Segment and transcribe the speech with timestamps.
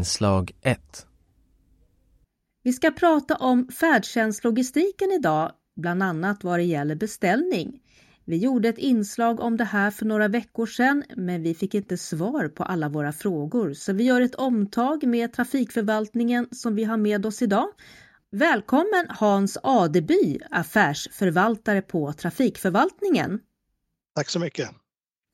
[0.00, 1.06] Inslag 1
[2.62, 7.80] Vi ska prata om färdtjänstlogistiken idag, bland annat vad det gäller beställning.
[8.24, 11.96] Vi gjorde ett inslag om det här för några veckor sedan men vi fick inte
[11.96, 16.96] svar på alla våra frågor så vi gör ett omtag med trafikförvaltningen som vi har
[16.96, 17.68] med oss idag.
[18.30, 23.40] Välkommen Hans Adeby, affärsförvaltare på Trafikförvaltningen.
[24.14, 24.70] Tack så mycket.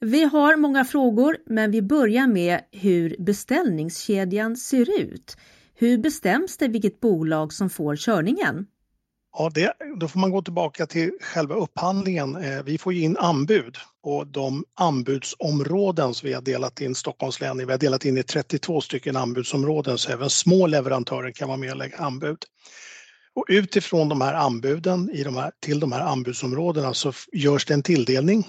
[0.01, 5.37] Vi har många frågor men vi börjar med hur beställningskedjan ser ut.
[5.75, 8.67] Hur bestäms det vilket bolag som får körningen?
[9.39, 12.37] Ja, det, då får man gå tillbaka till själva upphandlingen.
[12.37, 17.61] Eh, vi får in anbud och de anbudsområden som vi har delat in Stockholms län
[17.61, 21.59] i, vi har delat in i 32 stycken anbudsområden så även små leverantörer kan vara
[21.59, 22.39] med och lägga anbud.
[23.35, 27.75] Och utifrån de här anbuden i de här, till de här anbudsområdena så görs det
[27.75, 28.49] en tilldelning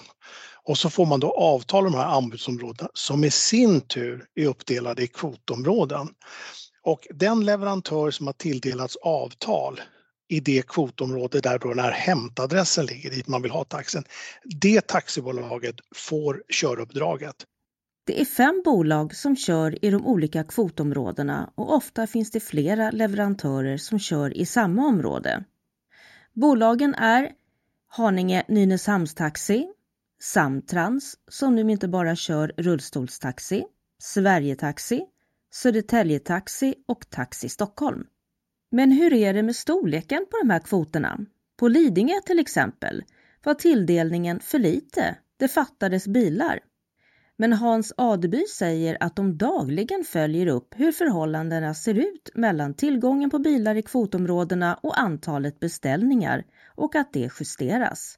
[0.67, 4.45] och så får man då avtal om de här anbudsområdena som i sin tur är
[4.45, 6.07] uppdelade i kvotområden.
[6.83, 9.81] Och den leverantör som har tilldelats avtal
[10.27, 14.03] i det kvotområde där då den här hämtadressen ligger, dit man vill ha taxen,
[14.61, 17.35] det taxibolaget får köruppdraget.
[18.05, 22.91] Det är fem bolag som kör i de olika kvotområdena och ofta finns det flera
[22.91, 25.43] leverantörer som kör i samma område.
[26.33, 27.31] Bolagen är
[27.89, 29.67] Haninge Nynäshamnstaxi,
[30.19, 33.65] Samtrans som nu inte bara kör rullstolstaxi,
[33.99, 35.05] Sverigetaxi,
[35.51, 38.05] Södertäljetaxi och Taxi Stockholm.
[38.71, 41.19] Men hur är det med storleken på de här kvoterna?
[41.57, 43.03] På Lidingö till exempel
[43.43, 45.17] var tilldelningen för lite.
[45.37, 46.59] Det fattades bilar.
[47.35, 53.29] Men Hans Adeby säger att de dagligen följer upp hur förhållandena ser ut mellan tillgången
[53.29, 58.17] på bilar i kvotområdena och antalet beställningar och att det justeras.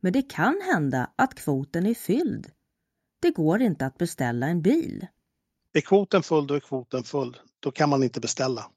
[0.00, 2.50] Men det kan hända att kvoten är fylld.
[3.20, 5.06] Det går inte att beställa en bil.
[5.72, 7.36] Är kvoten full, då är kvoten full.
[7.60, 8.70] Då kan man inte beställa.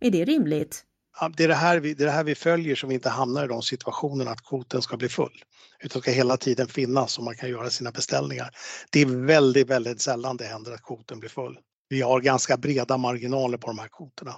[0.00, 0.84] Är det rimligt?
[1.20, 3.08] Ja, det, är det, här vi, det är det här vi följer så vi inte
[3.08, 5.44] hamnar i de situationerna att kvoten ska bli full.
[5.80, 8.50] Utan ska hela tiden finnas så man kan göra sina beställningar.
[8.90, 11.58] Det är väldigt, väldigt sällan det händer att kvoten blir full.
[11.88, 14.34] Vi har ganska breda marginaler på de här kvoterna.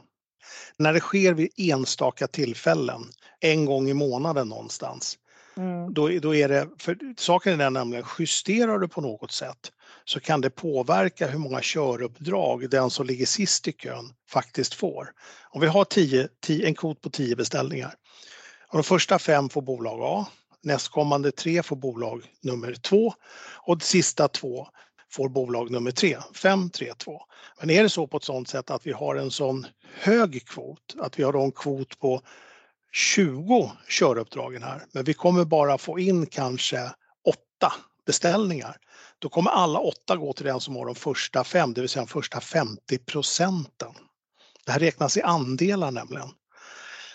[0.76, 3.02] När det sker vid enstaka tillfällen,
[3.40, 5.18] en gång i månaden någonstans,
[5.56, 5.94] Mm.
[5.94, 9.72] Då, då är det, för saken är den nämligen, justerar du på något sätt
[10.04, 15.12] så kan det påverka hur många köruppdrag den som ligger sist i kön faktiskt får.
[15.50, 17.94] Om vi har tio, tio, en kvot på 10 beställningar
[18.68, 20.26] och de första fem får bolag A,
[20.62, 23.14] nästkommande tre får bolag nummer två
[23.66, 24.68] och de sista två
[25.14, 27.22] får bolag nummer tre, 5, 3, 2.
[27.60, 30.94] Men är det så på ett sådant sätt att vi har en sån hög kvot,
[30.98, 32.20] att vi har en kvot på
[32.94, 36.90] 20 köruppdragen här, men vi kommer bara få in kanske
[37.24, 37.72] åtta
[38.06, 38.76] beställningar.
[39.18, 42.04] Då kommer alla åtta gå till den som har de första fem, det vill säga
[42.04, 43.92] de första 50 procenten.
[44.66, 46.28] Det här räknas i andelar nämligen.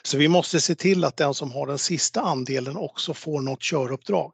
[0.04, 3.64] Så vi måste se till att den som har den sista andelen också får något
[3.64, 4.32] köruppdrag.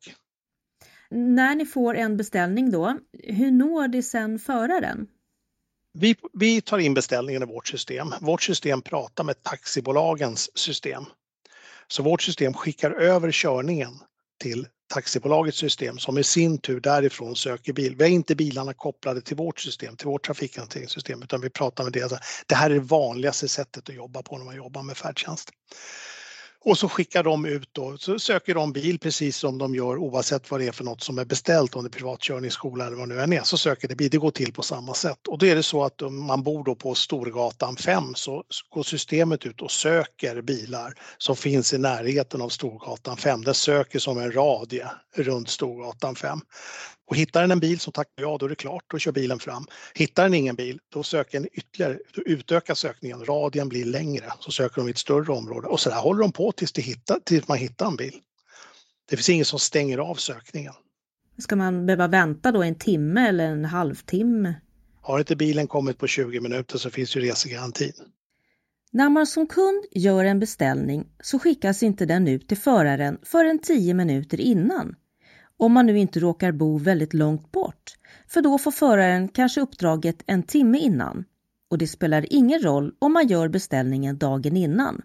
[1.10, 5.08] När ni får en beställning då, hur når det sen föraren?
[5.94, 8.08] Vi, vi tar in beställningen i vårt system.
[8.22, 11.06] Vårt system pratar med taxibolagens system.
[11.88, 13.94] Så vårt system skickar över körningen
[14.42, 17.96] till taxibolagets system som i sin tur därifrån söker bil.
[17.96, 21.94] Vi har inte bilarna kopplade till vårt system, till vårt trafikhanteringssystem, utan vi pratar med
[21.94, 22.20] det.
[22.48, 25.50] Det här är det vanligaste sättet att jobba på när man jobbar med färdtjänst.
[26.66, 30.52] Och så skickar de ut då, så söker de bil precis som de gör oavsett
[30.52, 33.16] vad det är för något som är beställt, om det är privatkörningsskola eller vad det
[33.16, 34.10] nu än är, så söker det bil.
[34.10, 35.28] Det går till på samma sätt.
[35.28, 38.84] Och då är det så att om man bor då på Storgatan 5 så går
[38.84, 43.44] systemet ut och söker bilar som finns i närheten av Storgatan 5.
[43.44, 46.40] Det söker som en radie runt Storgatan 5.
[47.08, 49.40] Och hittar den en bil som tackar ja, då är det klart, då kör bilen
[49.40, 49.66] fram.
[49.94, 54.52] Hittar den ingen bil, då söker den ytterligare, då utökar sökningen, radien blir längre, så
[54.52, 57.20] söker de i ett större område och så där håller de på tills, de hittar,
[57.24, 58.22] tills man hittar en bil.
[59.10, 60.74] Det finns ingen som stänger av sökningen.
[61.38, 64.56] Ska man behöva vänta då en timme eller en halvtimme?
[65.02, 67.94] Har inte bilen kommit på 20 minuter så finns ju resegarantin.
[68.92, 73.60] När man som kund gör en beställning så skickas inte den ut till föraren förrän
[73.60, 74.96] 10 minuter innan
[75.58, 77.96] om man nu inte råkar bo väldigt långt bort,
[78.28, 81.26] för då får föraren kanske uppdraget en timme innan
[81.70, 85.02] och det spelar ingen roll om man gör beställningen dagen innan.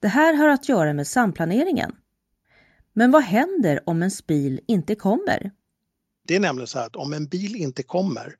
[0.00, 1.96] Det här har att göra med samplaneringen.
[2.92, 5.50] Men vad händer om en bil inte kommer?
[6.24, 8.36] Det är nämligen så att om en bil inte kommer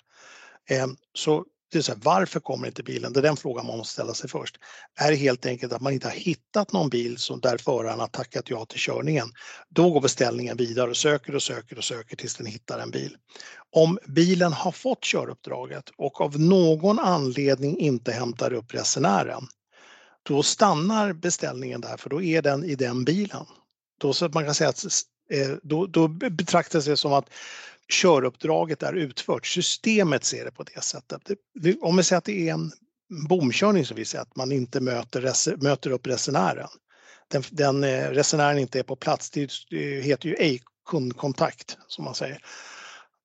[0.70, 3.12] eh, så det är så här, varför kommer inte bilen?
[3.12, 4.56] Det är den frågan man måste ställa sig först.
[5.00, 8.06] Är det helt enkelt att man inte har hittat någon bil som där föraren har
[8.06, 9.28] tackat ja till körningen?
[9.68, 13.16] Då går beställningen vidare och söker och söker och söker tills den hittar en bil.
[13.76, 19.46] Om bilen har fått köruppdraget och av någon anledning inte hämtar upp resenären,
[20.22, 23.46] då stannar beställningen där för då är den i den bilen.
[24.00, 24.84] Då så att man kan säga att
[25.32, 27.30] eh, då, då betraktas det som att
[27.88, 29.46] köruppdraget är utfört.
[29.46, 31.22] Systemet ser det på det sättet.
[31.80, 32.72] Om vi säger att det är en
[33.28, 36.68] bomkörning som vi säger att man inte möter, möter upp resenären.
[37.28, 39.50] Den, den eh, resenären inte är på plats, det,
[40.02, 42.38] heter ju ej kundkontakt som man säger.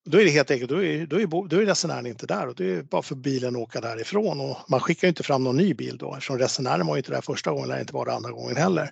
[0.06, 2.56] Då är det helt enkelt, då är, då är, då är resenären inte där och
[2.56, 5.74] det är bara för bilen att åka därifrån och man skickar inte fram någon ny
[5.74, 8.90] bil då eftersom resenären var inte där första gången, lär inte vara andra gången heller.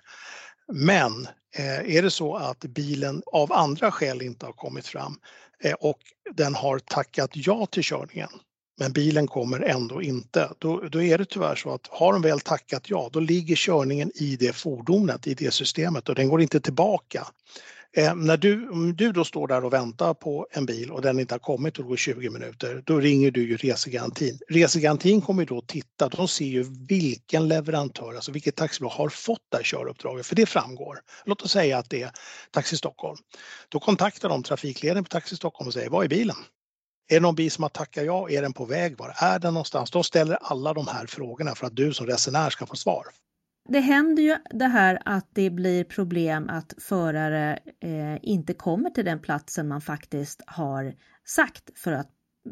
[0.72, 1.26] Men
[1.56, 5.16] eh, är det så att bilen av andra skäl inte har kommit fram
[5.62, 5.98] Eh, och
[6.34, 8.28] den har tackat ja till körningen
[8.78, 12.40] men bilen kommer ändå inte, då, då är det tyvärr så att har de väl
[12.40, 16.60] tackat ja, då ligger körningen i det fordonet, i det systemet och den går inte
[16.60, 17.26] tillbaka.
[17.96, 21.20] Eh, när du, om du då står där och väntar på en bil och den
[21.20, 24.38] inte har kommit och det går 20 minuter, då ringer du ju resegarantin.
[24.48, 29.56] Resegarantin kommer då titta, de ser ju vilken leverantör, alltså vilket taxibolag har fått det
[29.56, 30.98] här köruppdraget, för det framgår.
[31.24, 32.10] Låt oss säga att det är
[32.50, 33.18] Taxi Stockholm.
[33.68, 36.36] Då kontaktar de trafikledningen på Taxi Stockholm och säger, var är bilen?
[37.10, 38.30] Är det någon bil som har tackat ja?
[38.30, 38.98] Är den på väg?
[38.98, 39.90] Var är den någonstans?
[39.90, 43.06] De ställer alla de här frågorna för att du som resenär ska få svar.
[43.68, 49.04] Det händer ju det här att det blir problem att förare eh, inte kommer till
[49.04, 50.94] den platsen man faktiskt har
[51.24, 52.10] sagt för att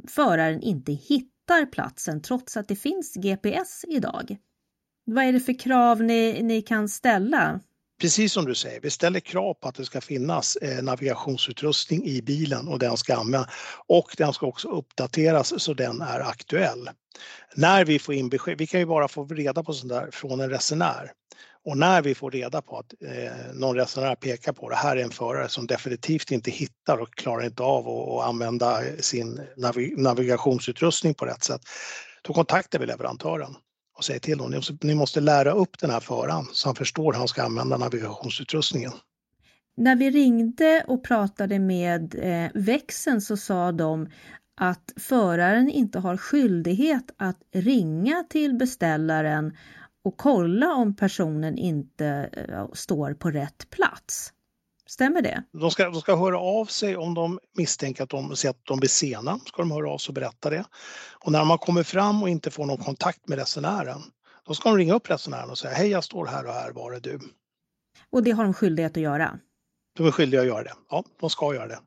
[0.08, 4.36] föraren inte hittar platsen trots att det finns GPS idag.
[5.04, 7.60] Vad är det för krav ni, ni kan ställa?
[8.00, 12.22] Precis som du säger, vi ställer krav på att det ska finnas eh, navigationsutrustning i
[12.22, 13.50] bilen och den ska användas.
[13.86, 16.90] Och den ska också uppdateras så den är aktuell.
[17.54, 20.40] När vi får in besked, vi kan ju bara få reda på sånt där från
[20.40, 21.12] en resenär.
[21.64, 25.02] Och när vi får reda på att eh, någon resenär pekar på det här är
[25.02, 29.40] en förare som definitivt inte hittar och klarar inte av att använda sin
[29.96, 31.60] navigationsutrustning på rätt sätt,
[32.22, 33.56] då kontaktar vi leverantören
[34.00, 37.18] och säger till honom, ni måste lära upp den här föraren så han förstår hur
[37.18, 38.92] han ska använda navigationsutrustningen.
[39.76, 44.08] När vi ringde och pratade med eh, växeln så sa de
[44.56, 49.56] att föraren inte har skyldighet att ringa till beställaren
[50.04, 54.32] och kolla om personen inte eh, står på rätt plats.
[55.00, 55.42] Stämmer det?
[55.52, 58.88] De ska, de ska höra av sig om de misstänker att de, att de blir
[58.88, 59.38] sena.
[59.38, 60.64] ska de höra av sig och berätta det.
[61.24, 64.00] Och när har kommit fram och inte får någon kontakt med resenären,
[64.46, 66.92] då ska de ringa upp resenären och säga hej jag står här och här, var
[66.92, 67.20] är du?
[68.10, 69.38] Och det har de skyldighet att göra?
[69.96, 70.74] De är skyldiga att göra det.
[70.90, 71.78] Ja, de ska göra det.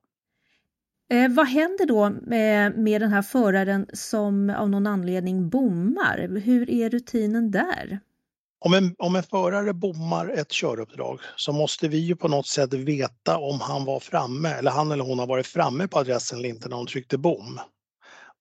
[1.15, 6.41] Eh, vad händer då med, med den här föraren som av någon anledning bommar?
[6.43, 7.99] Hur är rutinen där?
[8.65, 12.73] Om en, om en förare bommar ett köruppdrag så måste vi ju på något sätt
[12.73, 16.49] veta om han var framme eller han eller hon har varit framme på adressen eller
[16.49, 17.59] inte när de tryckte bom.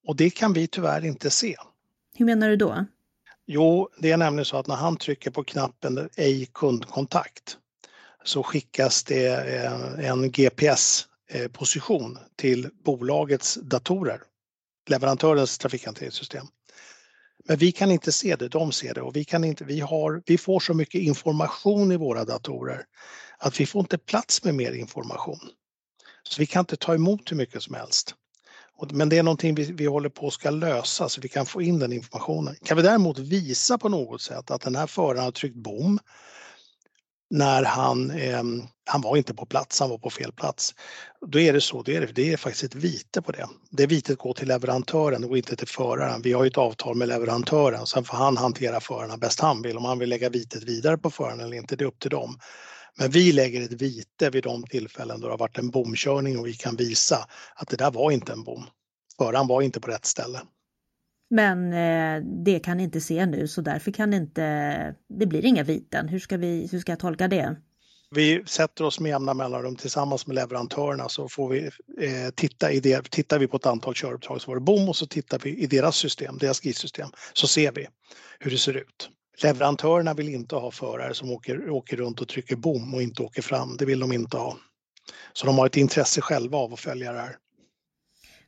[0.06, 1.56] Och det kan vi tyvärr inte se.
[2.14, 2.84] Hur menar du då?
[3.46, 7.56] Jo, det är nämligen så att när han trycker på knappen ej kundkontakt
[8.24, 14.20] så skickas det eh, en GPS-position till bolagets datorer,
[14.88, 16.46] leverantörens trafikhanteringssystem.
[17.48, 20.22] Men vi kan inte se det, de ser det och vi, kan inte, vi, har,
[20.26, 22.84] vi får så mycket information i våra datorer
[23.38, 25.38] att vi får inte plats med mer information.
[26.22, 28.14] Så vi kan inte ta emot hur mycket som helst.
[28.90, 31.62] Men det är någonting vi, vi håller på att ska lösa så vi kan få
[31.62, 32.56] in den informationen.
[32.64, 35.98] Kan vi däremot visa på något sätt att den här föraren har tryckt bom
[37.32, 38.42] när han, eh,
[38.84, 40.74] han var inte på plats, han var på fel plats.
[41.26, 43.48] Då är det så, det är, det är faktiskt ett vite på det.
[43.70, 46.22] Det vitet går till leverantören och inte till föraren.
[46.22, 49.76] Vi har ju ett avtal med leverantören, sen får han hantera förarna bäst han vill.
[49.76, 52.38] Om han vill lägga vitet vidare på föraren eller inte, det är upp till dem.
[52.98, 56.46] Men vi lägger ett vite vid de tillfällen då det har varit en bomkörning och
[56.46, 58.66] vi kan visa att det där var inte en bom.
[59.18, 60.40] Föraren var inte på rätt ställe.
[61.32, 64.42] Men eh, det kan ni inte se nu så därför kan inte,
[65.08, 66.08] det blir inga viten.
[66.08, 67.56] Hur ska, vi, hur ska jag tolka det?
[68.10, 71.64] Vi sätter oss med jämna mellanrum tillsammans med leverantörerna så får vi
[72.00, 74.96] eh, titta i det, tittar vi på ett antal köruppdrag så var det bom och
[74.96, 77.86] så tittar vi i deras system, deras GIS-system, så ser vi
[78.38, 79.10] hur det ser ut.
[79.42, 83.42] Leverantörerna vill inte ha förare som åker, åker runt och trycker bom och inte åker
[83.42, 83.76] fram.
[83.76, 84.56] Det vill de inte ha.
[85.32, 87.36] Så de har ett intresse själva av att följa det här.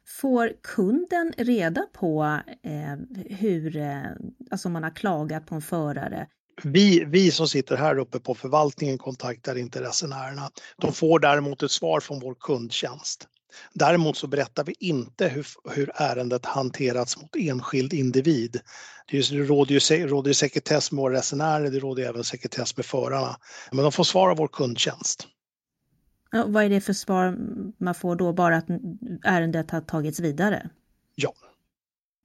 [0.06, 4.02] Får kunden reda på eh, hur, eh,
[4.50, 6.26] alltså man har klagat på en förare?
[6.62, 10.50] Vi, vi som sitter här uppe på förvaltningen kontaktar inte resenärerna.
[10.80, 13.28] De får däremot ett svar från vår kundtjänst.
[13.72, 18.60] Däremot så berättar vi inte hur, hur ärendet hanterats mot enskild individ.
[19.10, 23.36] Det råder ju, råder sekretess med våra resenärer, det råder även sekretess med förarna.
[23.72, 25.28] Men de får svar av vår kundtjänst.
[26.34, 27.36] Ja, vad är det för svar
[27.78, 28.66] man får då, bara att
[29.24, 30.70] ärendet har tagits vidare?
[31.14, 31.34] Ja.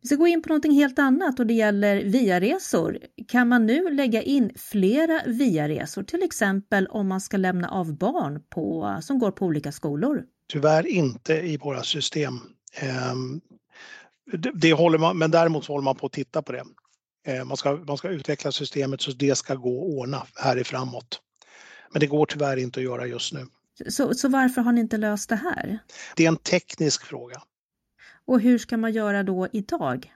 [0.01, 2.98] Vi ska gå in på någonting helt annat och det gäller viaresor.
[3.28, 8.44] Kan man nu lägga in flera viaresor, till exempel om man ska lämna av barn
[8.50, 10.24] på, som går på olika skolor?
[10.51, 12.34] Tyvärr inte i våra system.
[12.74, 13.42] Ehm,
[14.54, 16.63] det, håller man, men däremot håller man på att titta på det.
[17.25, 20.63] Ehm, man ska, man ska utveckla systemet så det ska gå att ordna här i
[20.63, 21.22] framåt.
[21.92, 23.46] Men det går tyvärr inte att göra just nu.
[23.88, 25.80] Så, så varför har ni inte löst det här?
[26.16, 27.42] Det är en teknisk fråga.
[28.26, 30.14] Och hur ska man göra då idag?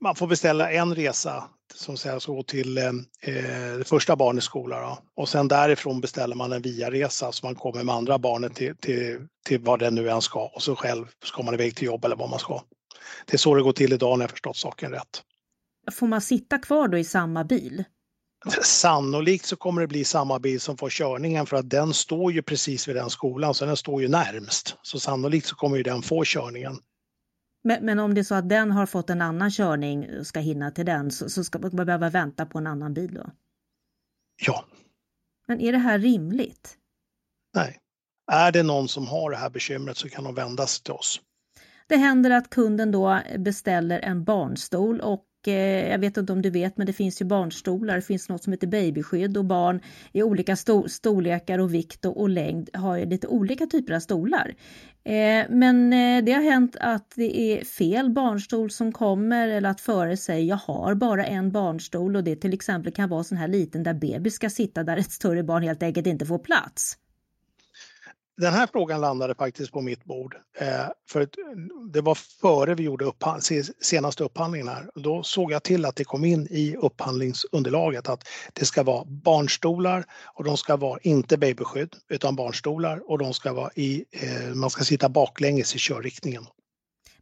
[0.00, 1.44] Man får beställa en resa
[1.74, 2.92] som sägs gå till eh,
[3.78, 4.98] det första barnets skola då.
[5.22, 9.26] och sen därifrån beställer man en viaresa så man kommer med andra barnet till, till,
[9.46, 12.16] till vad det nu än ska och så själv ska man iväg till jobb eller
[12.16, 12.62] vad man ska.
[13.26, 15.22] Det är så det går till idag när jag förstått saken rätt.
[15.92, 17.84] Får man sitta kvar då i samma bil?
[18.62, 22.42] Sannolikt så kommer det bli samma bil som får körningen för att den står ju
[22.42, 24.76] precis vid den skolan så den står ju närmst.
[24.82, 26.78] Så sannolikt så kommer ju den få körningen.
[27.64, 30.40] Men, men, om det är så att den har fått en annan körning och ska
[30.40, 33.30] hinna till den så, så ska man behöva vänta på en annan bil då?
[34.46, 34.64] Ja.
[35.46, 36.76] Men är det här rimligt?
[37.54, 37.78] Nej.
[38.32, 41.20] Är det någon som har det här bekymret så kan de vända sig till oss.
[41.88, 46.50] Det händer att kunden då beställer en barnstol och Eh, jag vet inte om du
[46.50, 47.96] vet, men det finns ju barnstolar.
[47.96, 49.80] Det finns något som heter babyskydd och barn
[50.12, 54.54] i olika storlekar och vikt och, längd har ju lite olika typer av stolar.
[55.04, 59.80] Eh, men eh, det har hänt att det är fel barnstol som kommer eller att
[59.80, 63.48] före säger jag har bara en barnstol och det till exempel kan vara sån här
[63.48, 66.98] liten där bebis ska sitta där ett större barn helt enkelt inte får plats
[68.36, 70.36] den här frågan landade faktiskt på mitt bord.
[70.58, 71.28] Eh, för
[71.92, 74.90] det var före vi gjorde upphandling, senaste upphandlingen här.
[74.94, 80.04] Då såg jag till att det kom in i upphandlingsunderlaget att det ska vara barnstolar
[80.34, 84.70] och de ska vara inte babyskydd utan barnstolar och de ska vara i, eh, man
[84.70, 86.46] ska sitta baklänges i körriktningen.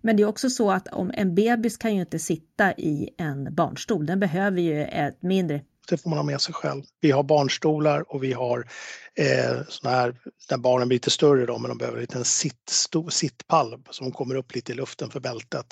[0.01, 3.55] Men det är också så att om en bebis kan ju inte sitta i en
[3.55, 6.83] barnstol, den behöver ju ett mindre det får man ha med sig själv.
[7.01, 8.69] Vi har barnstolar och vi har
[9.15, 10.17] eh, såna här,
[10.49, 14.13] där barnen blir lite större då, men de behöver en liten sitt, stor, sittpall som
[14.13, 15.67] kommer upp lite i luften för bältet.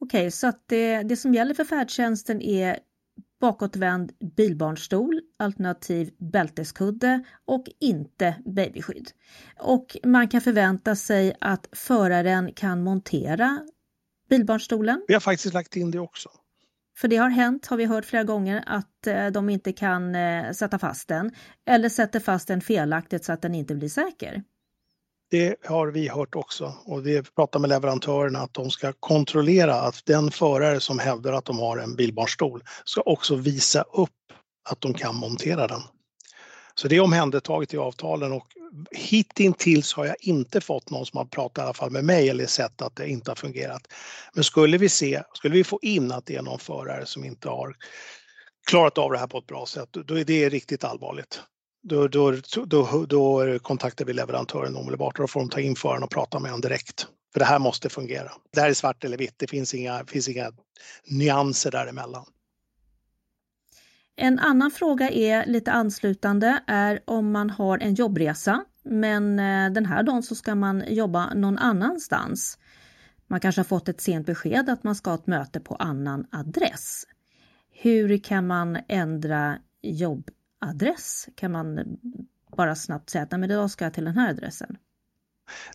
[0.00, 2.78] Okej, okay, så att det, det som gäller för färdtjänsten är
[3.40, 9.10] bakåtvänd bilbarnstol, alternativ bälteskudde och inte babyskydd.
[9.60, 13.60] Och man kan förvänta sig att föraren kan montera
[14.28, 15.04] bilbarnstolen.
[15.08, 16.30] Vi har faktiskt lagt in det också.
[16.96, 20.52] För det har hänt, har vi hört flera gånger, att eh, de inte kan eh,
[20.52, 21.30] sätta fast den
[21.66, 24.42] eller sätter fast den felaktigt så att den inte blir säker.
[25.30, 30.06] Det har vi hört också och vi pratar med leverantörerna att de ska kontrollera att
[30.06, 34.10] den förare som hävdar att de har en bilbarnstol ska också visa upp
[34.70, 35.80] att de kan montera den.
[36.74, 38.46] Så det är omhändertaget i avtalen och
[38.90, 42.46] hittills har jag inte fått någon som har pratat i alla fall med mig eller
[42.46, 43.82] sett att det inte har fungerat.
[44.34, 47.48] Men skulle vi se, skulle vi få in att det är någon förare som inte
[47.48, 47.76] har
[48.66, 51.42] klarat av det här på ett bra sätt, då är det riktigt allvarligt.
[51.88, 52.34] Då, då,
[52.66, 56.38] då, då kontaktar vi leverantören omedelbart och då får de ta in föraren och prata
[56.38, 57.06] med honom direkt.
[57.32, 58.32] För det här måste fungera.
[58.52, 60.52] Det här är svart eller vitt, det finns inga, finns inga
[61.10, 62.24] nyanser däremellan.
[64.16, 69.86] En annan fråga är lite anslutande är om man har en jobbresa men eh, den
[69.86, 72.58] här dagen så ska man jobba någon annanstans.
[73.26, 76.26] Man kanske har fått ett sent besked att man ska ha ett möte på annan
[76.30, 77.04] adress.
[77.72, 81.28] Hur kan man ändra jobbadress?
[81.34, 81.98] Kan man
[82.56, 84.76] bara snabbt säga att Nej, men idag ska jag till den här adressen?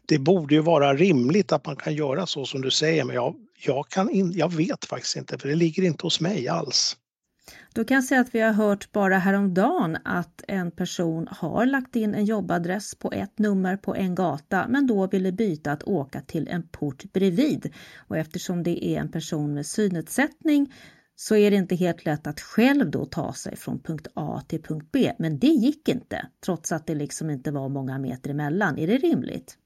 [0.05, 3.35] Det borde ju vara rimligt att man kan göra så som du säger men jag,
[3.65, 6.97] jag, kan in, jag vet faktiskt inte för det ligger inte hos mig alls.
[7.73, 11.95] Då kan jag säga att vi har hört bara häromdagen att en person har lagt
[11.95, 16.21] in en jobbadress på ett nummer på en gata men då ville byta att åka
[16.21, 17.73] till en port bredvid.
[18.07, 20.73] Och eftersom det är en person med synnedsättning
[21.15, 24.61] så är det inte helt lätt att själv då ta sig från punkt A till
[24.61, 25.13] punkt B.
[25.19, 28.77] Men det gick inte, trots att det liksom inte var många meter emellan.
[28.77, 29.57] Är det rimligt?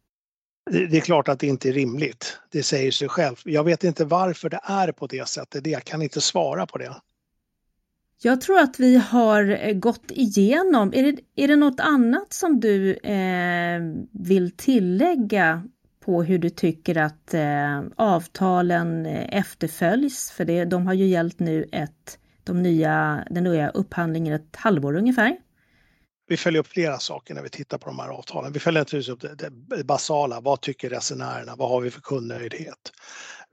[0.71, 2.39] Det är klart att det inte är rimligt.
[2.51, 3.35] Det säger sig själv.
[3.45, 5.67] Jag vet inte varför det är på det sättet.
[5.67, 6.95] Jag kan inte svara på det.
[8.25, 12.59] Jag tror att vi har eh, gått igenom, är det, är det något annat som
[12.59, 15.63] du eh, vill tillägga
[16.05, 20.31] på hur du tycker att eh, avtalen eh, efterföljs?
[20.31, 24.95] För det, de har ju gällt nu ett, de nya, den nya upphandlingen ett halvår
[24.95, 25.37] ungefär.
[26.27, 28.53] vi följer upp flera saker när vi tittar på de här avtalen.
[28.53, 30.41] Vi följer naturligtvis upp det, det basala.
[30.41, 31.55] Vad tycker resenärerna?
[31.55, 32.91] Vad har vi för kundnöjdhet?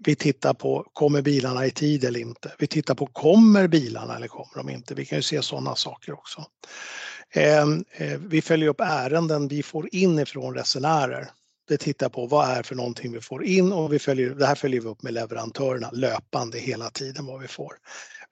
[0.04, 2.52] Vi tittar på, kommer bilarna i tid eller inte?
[2.58, 4.94] Vi tittar på, kommer bilarna eller kommer de inte?
[4.94, 6.44] Vi kan ju se sådana saker också.
[7.34, 11.30] Eh, eh, vi följer upp ärenden vi får in ifrån resenärer.
[11.68, 14.54] Det tittar på vad är för någonting vi får in och vi följer, det här
[14.54, 17.72] följer vi upp med leverantörerna löpande hela tiden vad vi får.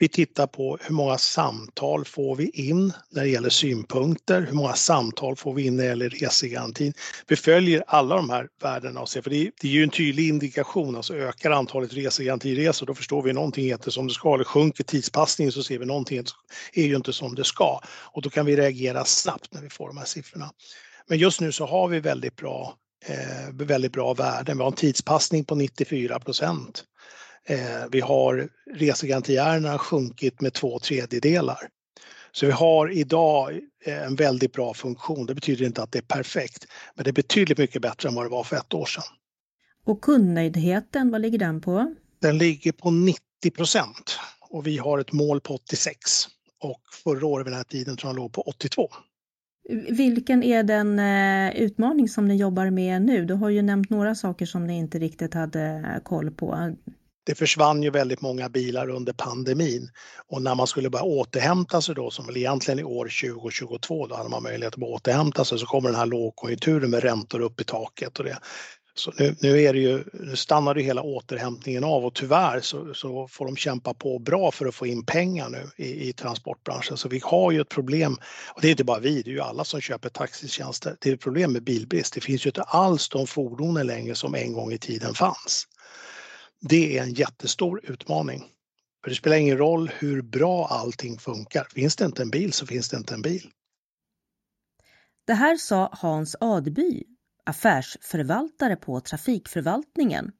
[0.00, 4.72] Vi tittar på hur många samtal får vi in när det gäller synpunkter, hur många
[4.72, 6.92] samtal får vi in när det gäller resegarantin.
[7.26, 9.90] Vi följer alla de här värdena och ser, för det är, det är ju en
[9.90, 14.44] tydlig indikation, alltså ökar antalet resegarantiresor då förstår vi någonting heter som det ska, eller
[14.44, 16.24] sjunker tidspassningen så ser vi någonting
[16.72, 19.88] är ju inte som det ska och då kan vi reagera snabbt när vi får
[19.88, 20.50] de här siffrorna.
[21.08, 22.74] Men just nu så har vi väldigt bra,
[23.06, 24.56] eh, väldigt bra värden.
[24.56, 26.84] Vi har en tidspassning på 94 procent.
[27.50, 31.68] Eh, vi har resegarantiärendena sjunkit med två tredjedelar.
[32.32, 35.26] Så vi har idag eh, en väldigt bra funktion.
[35.26, 38.24] Det betyder inte att det är perfekt, men det är betydligt mycket bättre än vad
[38.24, 39.04] det var för ett år sedan.
[39.84, 41.94] Och kundnöjdheten, vad ligger den på?
[42.20, 43.18] Den ligger på 90
[43.56, 44.18] procent
[44.50, 46.00] och vi har ett mål på 86
[46.60, 48.88] och förra året vid den här tiden tror jag låg på 82.
[49.90, 53.24] Vilken är den eh, utmaning som ni jobbar med nu?
[53.24, 56.74] Du har ju nämnt några saker som ni inte riktigt hade koll på
[57.28, 59.90] det försvann ju väldigt många bilar under pandemin
[60.28, 64.16] och när man skulle börja återhämta sig då som väl egentligen i år 2022 då
[64.16, 67.64] hade man möjlighet att återhämta sig så kommer den här lågkonjunkturen med räntor upp i
[67.64, 68.38] taket och det.
[68.94, 72.94] Så nu, nu, är det ju, nu stannar ju hela återhämtningen av och tyvärr så,
[72.94, 76.96] så, får de kämpa på bra för att få in pengar nu i, i, transportbranschen.
[76.96, 78.16] Så vi har ju ett problem,
[78.54, 80.96] och det är inte bara vi, det är ju alla som köper taxitjänster.
[81.00, 82.14] Det är ett problem med bilbrist.
[82.14, 85.66] Det finns ju inte alls de fordonen längre som en gång i tiden fanns.
[86.60, 88.44] Det är en jättestor utmaning.
[89.04, 91.66] För det spelar ingen roll hur bra allting funkar.
[91.74, 93.50] Finns det inte en bil så finns det inte en bil.
[95.26, 97.04] Det här sa Hans Adby,
[97.44, 100.32] affärsförvaltare på Trafikförvaltningen.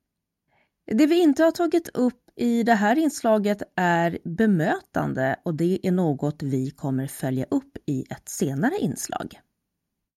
[0.87, 5.93] Det vi inte har tagit upp i det här inslaget är bemötande och det är
[5.93, 9.41] något vi kommer följa upp i ett senare inslag.